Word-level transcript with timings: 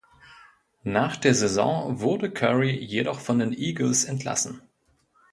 Nach 0.81 1.15
der 1.15 1.35
Saison 1.35 1.99
wurde 1.99 2.31
Curry 2.31 2.71
jedoch 2.75 3.19
von 3.19 3.37
den 3.37 3.53
Eagles 3.53 4.03
entlassen. 4.03 4.59